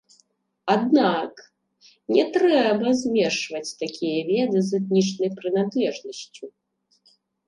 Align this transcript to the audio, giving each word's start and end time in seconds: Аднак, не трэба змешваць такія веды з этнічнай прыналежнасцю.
Аднак, 0.75 1.33
не 2.15 2.23
трэба 2.37 2.87
змешваць 3.01 3.75
такія 3.83 4.19
веды 4.31 4.59
з 4.71 4.79
этнічнай 4.79 5.29
прыналежнасцю. 5.37 6.45